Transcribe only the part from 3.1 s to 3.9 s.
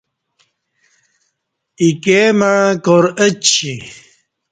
اچی۔